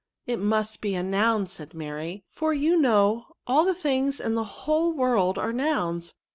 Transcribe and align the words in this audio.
'It 0.33 0.39
must 0.39 0.81
be 0.81 0.95
a 0.95 1.03
noim," 1.03 1.47
said 1.47 1.75
Mary," 1.75 2.25
for 2.35 2.55
you 2.55 2.75
know 2.75 3.27
all 3.45 3.65
the 3.65 3.75
things 3.75 4.19
in 4.19 4.33
the 4.33 4.43
whole 4.65 4.93
world 4.93 5.37
are 5.37 5.53
nouns. 5.53 6.15